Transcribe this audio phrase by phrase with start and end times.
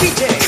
[0.00, 0.39] DJ.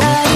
[0.00, 0.27] night.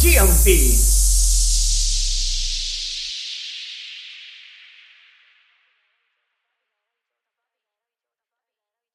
[0.00, 0.99] 酱饼